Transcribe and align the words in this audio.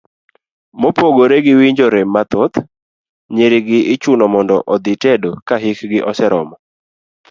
Mopogore 0.81 1.37
gi 1.45 1.53
winjo 1.59 1.85
rem 1.93 2.09
mathoth, 2.15 2.57
nyiri 3.35 3.59
gi 3.67 3.79
ichuno 3.93 4.23
mondo 4.33 4.55
odhi 4.73 4.93
tedo 5.03 5.31
ka 5.47 5.55
hikgi 5.63 5.99
oseromo. 6.09 6.55